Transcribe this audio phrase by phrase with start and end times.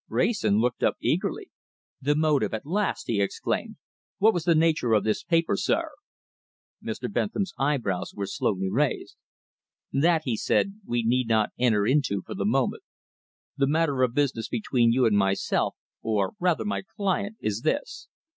[0.09, 1.51] Wrayson looked up eagerly.
[2.01, 3.75] "The motive at last!" he exclaimed.
[4.17, 5.91] "What was the nature of this paper, sir?"
[6.83, 7.13] Mr.
[7.13, 9.15] Bentham's eyebrows were slowly raised.
[9.93, 12.81] "That," he said, "we need not enter into for the moment.
[13.57, 18.07] The matter of business between you and myself, or rather my client, is this.